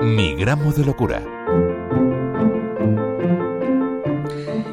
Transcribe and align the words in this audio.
Mi 0.00 0.36
gramo 0.36 0.72
de 0.72 0.84
locura. 0.84 1.22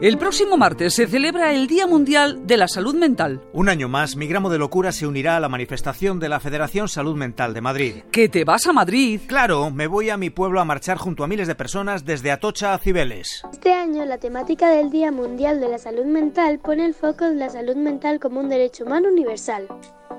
El 0.00 0.16
próximo 0.16 0.56
martes 0.56 0.94
se 0.94 1.06
celebra 1.06 1.52
el 1.52 1.66
Día 1.66 1.86
Mundial 1.86 2.46
de 2.46 2.56
la 2.56 2.68
Salud 2.68 2.94
Mental. 2.94 3.42
Un 3.52 3.68
año 3.68 3.86
más, 3.86 4.16
Mi 4.16 4.26
Gramo 4.26 4.48
de 4.48 4.56
Locura 4.56 4.92
se 4.92 5.06
unirá 5.06 5.36
a 5.36 5.40
la 5.40 5.50
manifestación 5.50 6.18
de 6.20 6.30
la 6.30 6.40
Federación 6.40 6.88
Salud 6.88 7.16
Mental 7.16 7.52
de 7.52 7.60
Madrid. 7.60 7.94
¿Que 8.10 8.30
te 8.30 8.44
vas 8.44 8.66
a 8.66 8.72
Madrid? 8.72 9.20
Claro, 9.26 9.70
me 9.70 9.86
voy 9.86 10.08
a 10.08 10.16
mi 10.16 10.30
pueblo 10.30 10.58
a 10.58 10.64
marchar 10.64 10.96
junto 10.96 11.22
a 11.22 11.26
miles 11.26 11.48
de 11.48 11.54
personas 11.54 12.06
desde 12.06 12.30
Atocha 12.30 12.72
a 12.72 12.78
Cibeles. 12.78 13.42
Este 13.52 13.74
año 13.74 14.06
la 14.06 14.16
temática 14.16 14.70
del 14.70 14.88
Día 14.88 15.12
Mundial 15.12 15.60
de 15.60 15.68
la 15.68 15.78
Salud 15.78 16.06
Mental 16.06 16.60
pone 16.60 16.86
el 16.86 16.94
foco 16.94 17.26
en 17.26 17.38
la 17.38 17.50
salud 17.50 17.76
mental 17.76 18.20
como 18.20 18.40
un 18.40 18.48
derecho 18.48 18.84
humano 18.84 19.08
universal. 19.08 19.68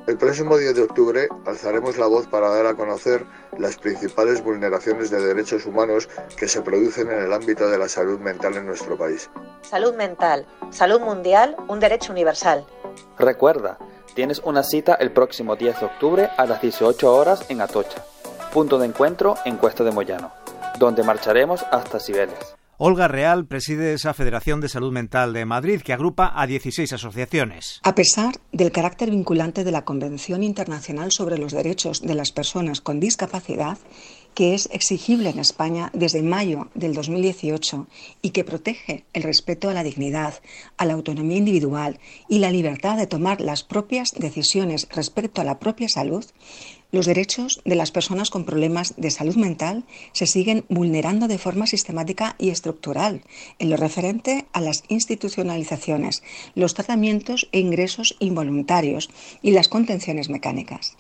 El 0.08 0.18
próximo 0.18 0.58
10 0.58 0.76
de 0.76 0.82
octubre 0.82 1.30
alzaremos 1.46 1.98
la 1.98 2.08
voz 2.08 2.26
para 2.26 2.50
dar 2.50 2.66
a 2.66 2.74
conocer 2.74 3.24
las 3.58 3.78
principales 3.78 4.44
vulneraciones 4.44 5.12
de 5.12 5.22
derechos 5.22 5.66
humanos 5.68 6.10
que 6.36 6.48
se 6.48 6.62
producen 6.62 7.12
en 7.12 7.22
el 7.22 7.32
ámbito 7.34 7.70
de 7.70 7.78
la 7.78 7.88
salud 7.88 8.20
mental 8.20 8.58
en 8.58 8.66
nuestro 8.66 8.98
país. 8.98 9.30
Salud 9.62 9.94
mental, 9.94 10.48
salud 10.72 11.02
mundial, 11.02 11.56
un 11.68 11.80
derecho 11.80 12.12
universal. 12.12 12.66
Recuerda, 13.20 13.78
tienes 14.16 14.40
una 14.44 14.64
cita 14.64 14.96
el 14.96 15.12
próximo 15.12 15.56
10 15.56 15.80
de 15.80 15.86
octubre 15.86 16.30
a 16.36 16.46
las 16.48 16.62
18 16.62 17.16
horas 17.16 17.46
en 17.50 17.62
Atocha. 17.62 18.04
Punto 18.52 18.80
de 18.80 18.88
encuentro 18.88 19.36
en 19.46 19.58
Cuesta 19.58 19.84
de 19.84 19.92
Moyano, 19.92 20.32
donde 20.80 21.04
marcharemos 21.04 21.64
hasta 21.72 22.00
Cibeles. 22.00 22.56
Olga 22.84 23.08
Real 23.08 23.46
preside 23.46 23.94
esa 23.94 24.16
Federación 24.16 24.60
de 24.60 24.68
Salud 24.68 24.92
Mental 24.92 25.34
de 25.34 25.46
Madrid 25.46 25.84
que 25.84 25.94
agrupa 25.94 26.34
a 26.36 26.48
16 26.48 26.92
asociaciones. 26.94 27.80
A 27.84 27.94
pesar 27.94 28.34
del 28.52 28.72
carácter 28.72 29.12
vinculante 29.12 29.64
de 29.64 29.72
la 29.72 29.86
Convención 29.86 30.42
Internacional 30.42 31.12
sobre 31.12 31.38
los 31.38 31.52
Derechos 31.52 32.02
de 32.02 32.16
las 32.16 32.32
Personas 32.32 32.82
con 32.82 33.00
Discapacidad, 33.00 33.78
que 34.34 34.56
es 34.56 34.68
exigible 34.72 35.30
en 35.30 35.38
España 35.38 35.92
desde 35.94 36.24
mayo 36.24 36.70
del 36.74 36.96
2018 36.96 37.86
y 38.24 38.32
que 38.32 38.44
protege 38.44 39.06
el 39.14 39.22
respeto 39.22 39.70
a 39.70 39.76
la 39.76 39.84
dignidad, 39.84 40.34
a 40.78 40.86
la 40.86 40.94
autonomía 40.94 41.38
individual 41.38 42.00
y 42.28 42.40
la 42.40 42.50
libertad 42.50 42.98
de 42.98 43.06
tomar 43.06 43.42
las 43.42 43.64
propias 43.64 44.14
decisiones 44.18 44.88
respecto 44.90 45.40
a 45.40 45.44
la 45.44 45.60
propia 45.60 45.88
salud, 45.88 46.26
los 46.92 47.06
derechos 47.06 47.62
de 47.66 47.76
las 47.76 47.92
personas 47.92 48.30
con 48.30 48.46
problemas 48.46 48.94
de 48.98 49.12
salud 49.12 49.36
mental 49.36 49.84
se 50.12 50.28
siguen 50.28 50.66
vulnerando 50.70 51.28
de 51.28 51.38
forma 51.38 51.68
sistemática 51.68 52.36
y 52.38 52.50
estructural 52.50 53.22
en 53.60 53.70
lo 53.70 53.78
referente 53.78 54.46
a 54.54 54.62
las 54.62 54.84
institucionalizaciones, 54.90 56.24
los 56.56 56.74
tratamientos 56.74 57.48
e 57.52 57.60
ingresos 57.60 58.16
involuntarios 58.20 59.10
y 59.42 59.52
las 59.52 59.68
contenciones 59.68 60.30
mecánicas. 60.30 60.98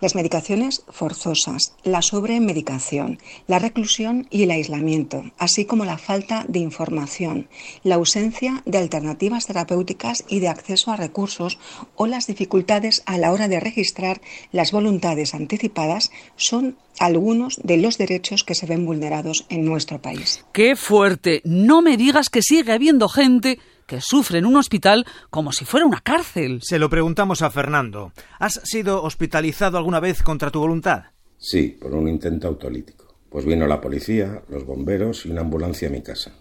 Las 0.00 0.14
medicaciones 0.14 0.84
forzosas, 0.88 1.74
la 1.82 2.02
sobremedicación, 2.02 3.18
la 3.46 3.58
reclusión 3.58 4.26
y 4.30 4.42
el 4.42 4.50
aislamiento, 4.50 5.24
así 5.38 5.64
como 5.64 5.84
la 5.84 5.98
falta 5.98 6.44
de 6.48 6.58
información, 6.58 7.48
la 7.82 7.96
ausencia 7.96 8.62
de 8.66 8.78
alternativas 8.78 9.46
terapéuticas 9.46 10.24
y 10.28 10.40
de 10.40 10.48
acceso 10.48 10.90
a 10.90 10.96
recursos 10.96 11.58
o 11.96 12.06
las 12.06 12.26
dificultades 12.26 13.02
a 13.06 13.18
la 13.18 13.32
hora 13.32 13.48
de 13.48 13.60
registrar 13.60 14.20
las 14.52 14.72
voluntades 14.72 15.34
anticipadas 15.34 16.10
son 16.36 16.76
algunos 16.98 17.60
de 17.62 17.76
los 17.76 17.98
derechos 17.98 18.44
que 18.44 18.54
se 18.54 18.66
ven 18.66 18.86
vulnerados 18.86 19.46
en 19.48 19.64
nuestro 19.64 20.00
país. 20.00 20.44
¡Qué 20.52 20.76
fuerte! 20.76 21.42
No 21.44 21.82
me 21.82 21.96
digas 21.96 22.30
que 22.30 22.42
sigue 22.42 22.72
habiendo 22.72 23.08
gente 23.08 23.58
que 23.86 24.00
sufre 24.00 24.38
en 24.38 24.46
un 24.46 24.56
hospital 24.56 25.06
como 25.30 25.52
si 25.52 25.64
fuera 25.64 25.86
una 25.86 26.00
cárcel. 26.00 26.60
Se 26.62 26.78
lo 26.78 26.90
preguntamos 26.90 27.42
a 27.42 27.50
Fernando. 27.50 28.12
¿Has 28.38 28.60
sido 28.64 29.02
hospitalizado 29.02 29.78
alguna 29.78 30.00
vez 30.00 30.22
contra 30.22 30.50
tu 30.50 30.60
voluntad? 30.60 31.04
Sí, 31.38 31.76
por 31.80 31.94
un 31.94 32.08
intento 32.08 32.48
autolítico. 32.48 33.16
Pues 33.28 33.44
vino 33.44 33.66
la 33.66 33.80
policía, 33.80 34.42
los 34.48 34.64
bomberos 34.64 35.26
y 35.26 35.30
una 35.30 35.40
ambulancia 35.40 35.88
a 35.88 35.90
mi 35.90 36.02
casa. 36.02 36.32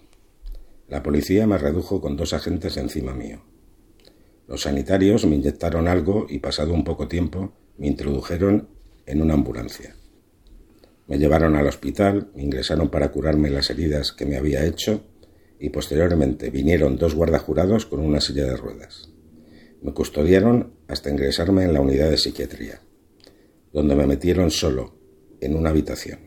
La 0.88 1.02
policía 1.02 1.48
me 1.48 1.58
redujo 1.58 2.00
con 2.00 2.16
dos 2.16 2.34
agentes 2.34 2.78
encima 2.78 3.14
mío. 3.14 3.42
Los 4.48 4.62
sanitarios 4.62 5.26
me 5.26 5.36
inyectaron 5.36 5.88
algo 5.88 6.28
y 6.30 6.40
pasado 6.40 6.74
un 6.74 6.84
poco 6.84 7.08
tiempo 7.08 7.54
me 7.78 7.88
introdujeron 7.88 8.70
en 9.06 9.22
una 9.22 9.34
ambulancia. 9.34 9.96
Me 11.08 11.18
llevaron 11.18 11.56
al 11.56 11.68
hospital, 11.68 12.30
me 12.36 12.44
ingresaron 12.44 12.90
para 12.90 13.12
curarme 13.12 13.50
las 13.50 13.70
heridas 13.70 14.12
que 14.12 14.26
me 14.26 14.38
había 14.38 14.66
hecho 14.66 15.04
y 15.64 15.70
posteriormente 15.70 16.50
vinieron 16.50 16.98
dos 16.98 17.16
guardajurados 17.16 17.86
con 17.86 18.02
una 18.02 18.20
silla 18.20 18.44
de 18.44 18.58
ruedas. 18.58 19.14
Me 19.82 19.94
custodiaron 19.94 20.74
hasta 20.90 21.10
ingresarme 21.10 21.64
en 21.64 21.72
la 21.72 21.80
unidad 21.80 22.10
de 22.10 22.18
psiquiatría, 22.18 22.82
donde 23.72 23.96
me 23.96 24.06
metieron 24.06 24.52
solo, 24.52 24.94
en 25.40 25.56
una 25.56 25.70
habitación. 25.70 26.20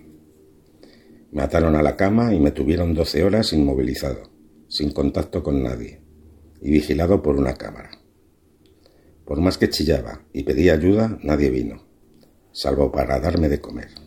Me 1.32 1.42
ataron 1.42 1.76
a 1.76 1.82
la 1.82 1.96
cama 1.96 2.32
y 2.32 2.40
me 2.40 2.50
tuvieron 2.50 2.94
doce 2.94 3.24
horas 3.24 3.52
inmovilizado, 3.52 4.30
sin 4.68 4.92
contacto 4.92 5.42
con 5.42 5.62
nadie, 5.62 6.00
y 6.62 6.70
vigilado 6.70 7.22
por 7.22 7.36
una 7.36 7.52
cámara. 7.56 7.90
Por 9.26 9.42
más 9.42 9.58
que 9.58 9.68
chillaba 9.68 10.24
y 10.32 10.44
pedía 10.44 10.72
ayuda, 10.72 11.18
nadie 11.22 11.50
vino, 11.50 11.86
salvo 12.52 12.90
para 12.90 13.20
darme 13.20 13.50
de 13.50 13.60
comer 13.60 14.05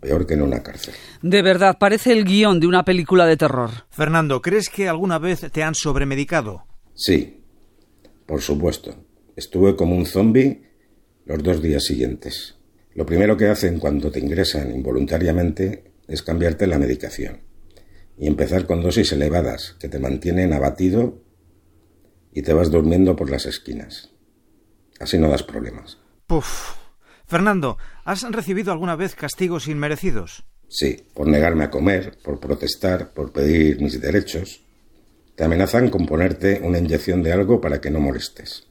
peor 0.00 0.26
que 0.26 0.34
en 0.34 0.42
una 0.42 0.62
cárcel. 0.62 0.94
De 1.22 1.42
verdad, 1.42 1.76
parece 1.78 2.12
el 2.12 2.24
guion 2.24 2.60
de 2.60 2.66
una 2.66 2.84
película 2.84 3.26
de 3.26 3.36
terror. 3.36 3.70
Fernando, 3.90 4.40
¿crees 4.42 4.68
que 4.68 4.88
alguna 4.88 5.18
vez 5.18 5.46
te 5.52 5.62
han 5.62 5.74
sobremedicado? 5.74 6.64
Sí, 6.94 7.44
por 8.26 8.40
supuesto. 8.40 8.94
Estuve 9.36 9.76
como 9.76 9.96
un 9.96 10.06
zombi 10.06 10.62
los 11.24 11.42
dos 11.42 11.62
días 11.62 11.84
siguientes. 11.84 12.56
Lo 12.94 13.06
primero 13.06 13.36
que 13.36 13.46
hacen 13.46 13.78
cuando 13.78 14.10
te 14.10 14.18
ingresan 14.18 14.74
involuntariamente 14.74 15.92
es 16.08 16.22
cambiarte 16.22 16.66
la 16.66 16.78
medicación 16.78 17.42
y 18.16 18.26
empezar 18.26 18.66
con 18.66 18.82
dosis 18.82 19.12
elevadas 19.12 19.76
que 19.78 19.88
te 19.88 19.98
mantienen 19.98 20.52
abatido 20.52 21.22
y 22.32 22.42
te 22.42 22.52
vas 22.52 22.70
durmiendo 22.70 23.14
por 23.14 23.30
las 23.30 23.46
esquinas. 23.46 24.10
Así 24.98 25.18
no 25.18 25.28
das 25.28 25.42
problemas. 25.42 25.98
Puf. 26.26 26.74
Fernando, 27.28 27.76
¿has 28.06 28.22
recibido 28.22 28.72
alguna 28.72 28.96
vez 28.96 29.14
castigos 29.14 29.68
inmerecidos? 29.68 30.46
Sí, 30.66 31.04
por 31.12 31.28
negarme 31.28 31.64
a 31.64 31.70
comer, 31.70 32.16
por 32.24 32.40
protestar, 32.40 33.12
por 33.12 33.32
pedir 33.32 33.82
mis 33.82 34.00
derechos. 34.00 34.64
Te 35.36 35.44
amenazan 35.44 35.90
con 35.90 36.06
ponerte 36.06 36.62
una 36.64 36.78
inyección 36.78 37.22
de 37.22 37.32
algo 37.34 37.60
para 37.60 37.82
que 37.82 37.90
no 37.90 38.00
molestes. 38.00 38.66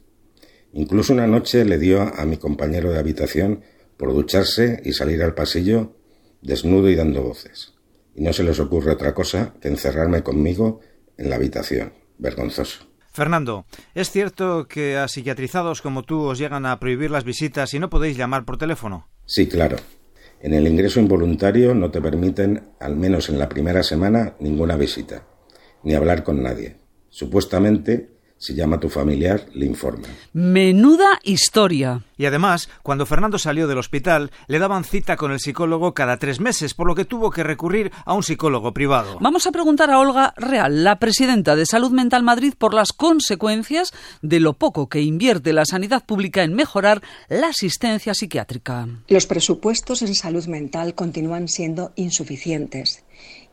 Incluso 0.74 1.14
una 1.14 1.28
noche 1.28 1.66
le 1.66 1.78
dio 1.78 2.02
a 2.02 2.26
mi 2.26 2.38
compañero 2.38 2.92
de 2.92 2.98
habitación 2.98 3.62
por 3.96 4.12
ducharse 4.12 4.82
y 4.84 4.94
salir 4.94 5.22
al 5.22 5.36
pasillo 5.36 5.96
desnudo 6.42 6.90
y 6.90 6.96
dando 6.96 7.22
voces. 7.22 7.76
Y 8.16 8.24
no 8.24 8.34
se 8.34 8.44
les 8.44 8.60
ocurre 8.60 8.92
otra 8.92 9.14
cosa 9.14 9.54
que 9.62 9.68
encerrarme 9.68 10.24
conmigo 10.24 10.80
en 11.16 11.30
la 11.30 11.36
habitación. 11.36 11.94
Vergonzoso. 12.18 12.88
Fernando, 13.18 13.66
¿es 13.96 14.12
cierto 14.12 14.68
que 14.68 14.96
a 14.96 15.08
psiquiatrizados 15.08 15.82
como 15.82 16.04
tú 16.04 16.22
os 16.22 16.38
llegan 16.38 16.68
a 16.68 16.80
prohibir 16.80 17.10
las 17.10 17.24
visitas 17.24 17.74
y 17.74 17.80
no 17.80 17.90
podéis 17.90 18.16
llamar 18.16 18.46
por 18.46 18.60
teléfono? 18.60 19.08
Sí, 19.26 19.48
claro. 19.48 19.78
En 20.40 20.54
el 20.54 20.68
ingreso 20.68 21.00
involuntario 21.00 21.74
no 21.74 21.90
te 21.90 22.00
permiten, 22.00 22.68
al 22.80 22.96
menos 22.96 23.30
en 23.30 23.40
la 23.40 23.50
primera 23.50 23.82
semana, 23.82 24.36
ninguna 24.40 24.78
visita, 24.78 25.24
ni 25.82 25.96
hablar 25.96 26.24
con 26.24 26.44
nadie. 26.44 26.76
Supuestamente 27.10 28.17
si 28.38 28.54
llama 28.54 28.76
a 28.76 28.80
tu 28.80 28.90
familiar, 28.90 29.46
le 29.54 29.66
informa. 29.66 30.08
Menuda 30.34 31.20
historia. 31.24 32.04
Y 32.18 32.26
además, 32.26 32.70
cuando 32.84 33.06
Fernando 33.06 33.38
salió 33.38 33.68
del 33.68 33.78
hospital, 33.78 34.32
le 34.48 34.60
daban 34.60 34.84
cita 34.84 35.18
con 35.18 35.32
el 35.32 35.40
psicólogo 35.40 35.94
cada 35.94 36.18
tres 36.18 36.40
meses, 36.40 36.74
por 36.74 36.88
lo 36.88 36.96
que 36.96 37.06
tuvo 37.06 37.32
que 37.32 37.44
recurrir 37.44 37.92
a 38.06 38.14
un 38.14 38.24
psicólogo 38.24 38.74
privado. 38.74 39.18
Vamos 39.22 39.48
a 39.48 39.52
preguntar 39.52 39.90
a 39.92 40.00
Olga 40.00 40.34
Real, 40.38 40.84
la 40.84 41.00
presidenta 41.00 41.56
de 41.56 41.66
Salud 41.66 41.92
Mental 41.92 42.24
Madrid, 42.24 42.54
por 42.58 42.74
las 42.74 42.94
consecuencias 42.94 43.94
de 44.22 44.40
lo 44.40 44.54
poco 44.54 44.88
que 44.88 45.02
invierte 45.02 45.54
la 45.54 45.66
sanidad 45.66 46.06
pública 46.06 46.44
en 46.44 46.54
mejorar 46.54 47.02
la 47.30 47.48
asistencia 47.48 48.14
psiquiátrica. 48.14 48.88
Los 49.08 49.28
presupuestos 49.28 50.02
en 50.02 50.16
salud 50.16 50.46
mental 50.48 50.96
continúan 50.96 51.48
siendo 51.48 51.92
insuficientes 51.96 53.04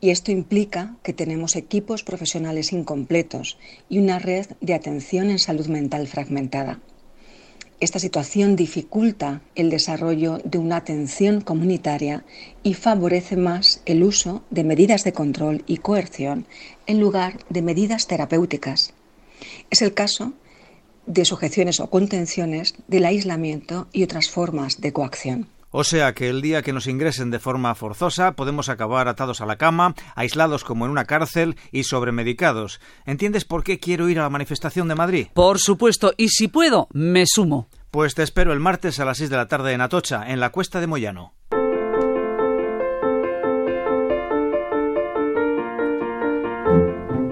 y 0.01 0.11
esto 0.11 0.33
implica 0.33 0.97
que 1.03 1.13
tenemos 1.13 1.57
equipos 1.57 2.03
profesionales 2.03 2.73
incompletos 2.73 3.59
y 3.89 3.99
una 3.99 4.19
red 4.19 4.47
de 4.61 4.75
atención 4.75 5.31
en 5.31 5.39
salud 5.39 5.67
mental 5.67 6.07
fragmentada. 6.07 6.81
Esta 7.81 7.99
situación 7.99 8.57
dificulta 8.57 9.43
el 9.55 9.69
desarrollo 9.69 10.39
de 10.45 10.59
una 10.59 10.77
atención 10.77 11.41
comunitaria 11.41 12.25
y 12.63 12.75
favorece 12.75 13.37
más 13.37 13.83
el 13.85 14.05
uso 14.05 14.43
de 14.51 14.65
medidas 14.65 15.05
de 15.05 15.13
control 15.13 15.65
y 15.67 15.79
coerción 15.79 16.47
en 16.87 17.01
lugar 17.01 17.39
de 17.51 17.63
medidas 17.63 18.07
terapéuticas. 18.07 18.95
Es 19.71 19.83
el 19.83 19.93
caso 19.93 20.33
de 21.07 21.25
sujeciones 21.25 21.81
o 21.81 21.91
contenciones 21.91 22.75
del 22.89 23.05
aislamiento 23.05 23.89
y 23.93 24.05
otras 24.05 24.31
formas 24.31 24.81
de 24.81 24.93
coacción. 24.93 25.49
O 25.77 25.83
sea 25.83 26.15
que 26.15 26.29
el 26.29 26.41
día 26.41 26.63
que 26.63 26.73
nos 26.73 26.87
ingresen 26.87 27.33
de 27.33 27.41
forma 27.41 27.75
forzosa 27.75 28.37
podemos 28.37 28.69
acabar 28.69 29.09
atados 29.09 29.41
a 29.41 29.47
la 29.47 29.57
cama, 29.57 29.97
aislados 30.15 30.63
como 30.63 30.85
en 30.85 30.93
una 30.93 31.05
cárcel 31.05 31.57
y 31.73 31.83
sobremedicados. 31.83 32.81
¿Entiendes 33.07 33.45
por 33.45 33.65
qué 33.65 33.81
quiero 33.81 34.09
ir 34.09 34.21
a 34.21 34.23
la 34.23 34.31
manifestación 34.31 34.87
de 34.87 34.95
Madrid? 34.95 35.27
Por 35.35 35.59
supuesto, 35.59 36.13
y 36.17 36.29
si 36.29 36.47
puedo, 36.47 36.87
me 36.93 37.25
sumo. 37.27 37.67
Pues 37.91 38.15
te 38.15 38.23
espero 38.23 38.53
el 38.53 38.61
martes 38.61 39.01
a 39.01 39.05
las 39.05 39.19
6 39.19 39.31
de 39.31 39.37
la 39.37 39.49
tarde 39.49 39.73
en 39.73 39.81
Atocha, 39.81 40.31
en 40.31 40.39
la 40.39 40.51
cuesta 40.51 40.79
de 40.79 40.87
Moyano. 40.87 41.35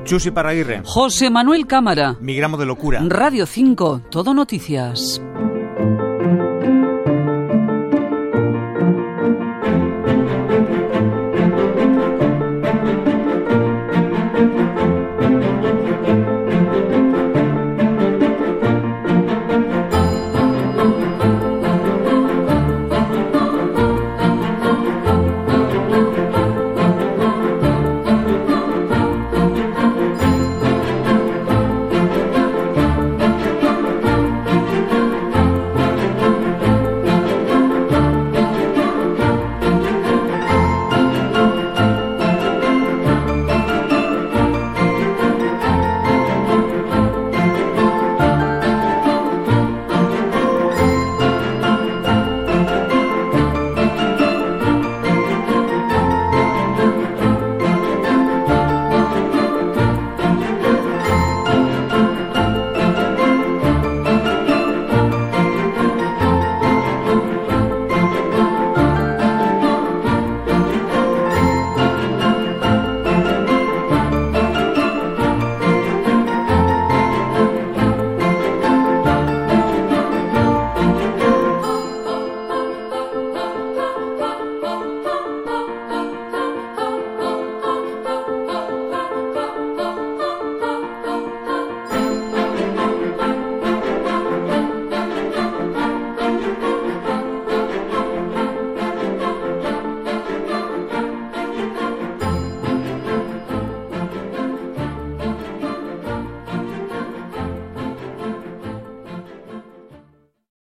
Chusi 0.02 0.32
Paraguirre. 0.32 0.82
José 0.84 1.30
Manuel 1.30 1.68
Cámara. 1.68 2.16
Migramos 2.20 2.58
de 2.58 2.66
locura. 2.66 3.00
Radio 3.06 3.46
5, 3.46 4.02
Todo 4.10 4.34
Noticias. 4.34 5.22